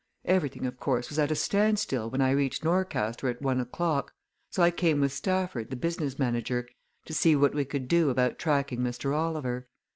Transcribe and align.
Everything, 0.25 0.65
of 0.65 0.79
course, 0.79 1.09
was 1.09 1.19
at 1.19 1.29
a 1.29 1.35
standstill 1.35 2.09
when 2.09 2.21
I 2.21 2.31
reached 2.31 2.63
Norcaster 2.63 3.29
at 3.29 3.39
one 3.39 3.59
o'clock, 3.59 4.13
so 4.49 4.63
I 4.63 4.71
came 4.71 4.99
with 4.99 5.13
Stafford, 5.13 5.69
the 5.69 5.75
business 5.75 6.17
manager, 6.17 6.67
to 7.05 7.13
see 7.13 7.35
what 7.35 7.53
we 7.53 7.65
could 7.65 7.87
do 7.87 8.09
about 8.09 8.39
tracking 8.39 8.79
Mr. 8.79 9.13
Oliver. 9.13 9.67